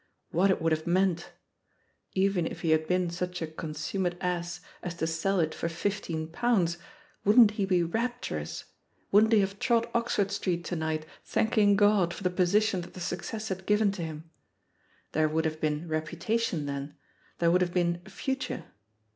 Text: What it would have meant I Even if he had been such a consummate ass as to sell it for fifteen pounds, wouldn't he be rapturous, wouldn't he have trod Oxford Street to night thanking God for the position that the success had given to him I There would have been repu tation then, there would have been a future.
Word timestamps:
What 0.31 0.49
it 0.49 0.59
would 0.59 0.71
have 0.71 0.87
meant 0.87 1.25
I 1.29 1.37
Even 2.15 2.47
if 2.47 2.61
he 2.61 2.71
had 2.71 2.87
been 2.87 3.11
such 3.11 3.39
a 3.39 3.45
consummate 3.45 4.17
ass 4.19 4.59
as 4.81 4.95
to 4.95 5.05
sell 5.05 5.39
it 5.39 5.53
for 5.53 5.69
fifteen 5.69 6.27
pounds, 6.27 6.79
wouldn't 7.23 7.51
he 7.51 7.65
be 7.65 7.83
rapturous, 7.83 8.63
wouldn't 9.11 9.31
he 9.31 9.41
have 9.41 9.59
trod 9.59 9.87
Oxford 9.93 10.31
Street 10.31 10.63
to 10.65 10.75
night 10.75 11.05
thanking 11.23 11.75
God 11.75 12.15
for 12.15 12.23
the 12.23 12.31
position 12.31 12.81
that 12.81 12.95
the 12.95 12.99
success 12.99 13.49
had 13.49 13.67
given 13.67 13.91
to 13.91 14.01
him 14.01 14.23
I 14.23 15.09
There 15.11 15.29
would 15.29 15.45
have 15.45 15.61
been 15.61 15.87
repu 15.87 16.17
tation 16.17 16.65
then, 16.65 16.95
there 17.37 17.51
would 17.51 17.61
have 17.61 17.71
been 17.75 18.01
a 18.03 18.09
future. 18.09 18.63